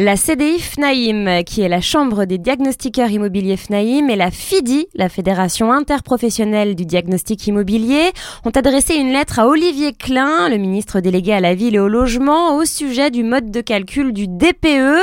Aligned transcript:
La 0.00 0.16
CDI 0.16 0.60
FNAIM, 0.60 1.42
qui 1.42 1.62
est 1.62 1.68
la 1.68 1.80
Chambre 1.80 2.24
des 2.24 2.38
diagnostiqueurs 2.38 3.10
immobiliers 3.10 3.56
FNAIM, 3.56 4.08
et 4.08 4.14
la 4.14 4.30
FIDI, 4.30 4.86
la 4.94 5.08
Fédération 5.08 5.72
interprofessionnelle 5.72 6.76
du 6.76 6.86
diagnostic 6.86 7.44
immobilier, 7.48 8.12
ont 8.44 8.50
adressé 8.50 8.94
une 8.94 9.12
lettre 9.12 9.40
à 9.40 9.48
Olivier 9.48 9.92
Klein, 9.92 10.50
le 10.50 10.56
ministre 10.56 11.00
délégué 11.00 11.32
à 11.32 11.40
la 11.40 11.56
ville 11.56 11.74
et 11.74 11.80
au 11.80 11.88
logement, 11.88 12.54
au 12.54 12.64
sujet 12.64 13.10
du 13.10 13.24
mode 13.24 13.50
de 13.50 13.60
calcul 13.60 14.12
du 14.12 14.28
DPE. 14.28 15.00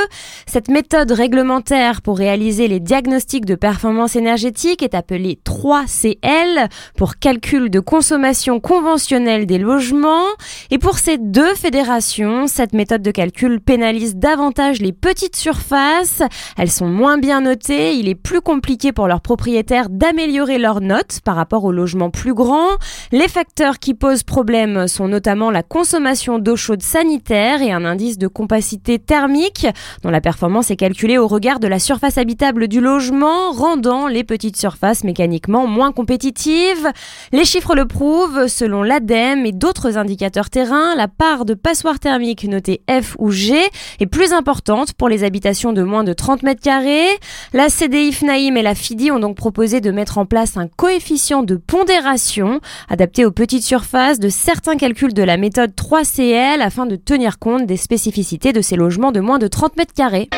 Cette 0.48 0.70
méthode 0.70 1.12
réglementaire 1.12 2.02
pour 2.02 2.18
réaliser 2.18 2.70
les 2.70 2.80
diagnostics 2.80 3.46
de 3.46 3.56
performance 3.56 4.16
énergétique 4.16 4.82
est 4.82 4.96
appelée 4.96 5.40
3CL 5.46 6.70
pour 6.96 7.18
calcul 7.18 7.70
de 7.70 7.82
consommation 7.82 8.62
conventionnelle 8.62 9.46
des 9.46 9.58
logements. 9.58 10.30
Et 10.72 10.78
pour 10.78 11.00
ces 11.00 11.18
deux 11.18 11.54
fédérations, 11.54 12.48
cette 12.48 12.72
méthode 12.72 13.02
de 13.02 13.12
calcul 13.12 13.60
pénalise 13.60 14.16
davantage 14.16 14.85
petites 14.92 15.36
surfaces. 15.36 16.22
Elles 16.58 16.72
sont 16.72 16.88
moins 16.88 17.18
bien 17.18 17.42
notées. 17.42 17.96
Il 17.96 18.08
est 18.08 18.16
plus 18.16 18.42
compliqué 18.42 18.92
pour 18.92 19.08
leurs 19.08 19.22
propriétaires 19.22 19.90
d'améliorer 19.90 20.58
leurs 20.58 20.82
notes 20.82 21.20
par 21.24 21.36
rapport 21.36 21.64
aux 21.64 21.72
logements 21.72 22.10
plus 22.10 22.34
grands. 22.34 22.76
Les 23.12 23.28
facteurs 23.28 23.80
qui 23.80 23.94
posent 23.94 24.24
problème 24.24 24.88
sont 24.88 25.08
notamment 25.08 25.52
la 25.52 25.64
consommation 25.64 26.40
d'eau 26.40 26.56
chaude 26.56 26.82
sanitaire 26.82 27.62
et 27.62 27.72
un 27.72 27.86
indice 27.86 28.18
de 28.18 28.28
compacité 28.28 29.00
thermique 29.00 29.68
dont 30.04 30.10
la 30.10 30.22
performance 30.22 30.72
est 30.72 30.76
calculée 30.76 31.18
au 31.18 31.28
regard 31.28 31.60
de 31.60 31.68
la 31.68 31.80
surface 31.80 32.18
habitable 32.18 32.68
du 32.68 32.82
logement, 32.82 33.52
rendant 33.52 34.08
les 34.08 34.24
petites 34.24 34.58
surfaces 34.58 35.04
mécaniquement 35.04 35.68
moins 35.68 35.92
compétitives. 35.92 36.90
Les 37.32 37.46
chiffres 37.46 37.76
le 37.76 37.88
prouvent, 37.88 38.48
selon 38.48 38.84
l'ADEME 38.84 39.46
et 39.46 39.52
d'autres 39.52 39.98
indicateurs 39.98 40.50
terrain, 40.50 40.96
la 40.96 41.08
part 41.08 41.46
de 41.46 41.54
passoires 41.54 42.00
thermiques 42.00 42.46
notée 42.46 42.82
F 42.90 43.16
ou 43.20 43.32
G 43.32 43.56
est 44.00 44.06
plus 44.06 44.34
importante 44.34 44.75
pour 44.98 45.10
les 45.10 45.24
habitations 45.24 45.74
de 45.74 45.84
moins 45.84 46.04
de 46.04 46.14
30 46.14 46.44
mètres 46.44 46.62
carrés. 46.62 47.08
La 47.54 47.70
CDI 47.70 48.12
FNAIM 48.12 48.58
et 48.58 48.62
la 48.62 48.76
FIDI 48.76 49.12
ont 49.12 49.20
donc 49.20 49.38
proposé 49.38 49.82
de 49.82 49.92
mettre 49.92 50.18
en 50.18 50.26
place 50.26 50.58
un 50.58 50.68
coefficient 50.68 51.44
de 51.44 51.56
pondération 51.56 52.60
adapté 52.90 53.26
aux 53.26 53.32
petites 53.32 53.64
surfaces 53.64 54.20
de 54.20 54.30
certains 54.30 54.76
calculs 54.76 55.14
de 55.14 55.24
la 55.24 55.38
méthode 55.38 55.72
3CL 55.72 56.62
afin 56.62 56.86
de 56.86 56.96
tenir 56.96 57.40
compte 57.40 57.66
des 57.66 57.78
spécificités 57.78 58.54
de 58.54 58.62
ces 58.62 58.76
logements 58.76 59.12
de 59.12 59.20
moins 59.20 59.40
de 59.40 59.48
30 59.48 59.78
mètres 59.78 59.94
carrés. 59.94 60.30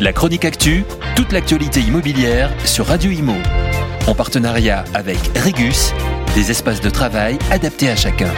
La 0.00 0.12
chronique 0.12 0.44
actu, 0.44 0.84
toute 1.14 1.32
l'actualité 1.32 1.80
immobilière 1.80 2.50
sur 2.64 2.86
Radio 2.86 3.10
Imo. 3.10 3.34
En 4.08 4.14
partenariat 4.14 4.84
avec 4.94 5.18
Regus, 5.36 5.92
des 6.34 6.50
espaces 6.50 6.80
de 6.80 6.90
travail 6.90 7.38
adaptés 7.50 7.88
à 7.88 7.96
chacun. 7.96 8.32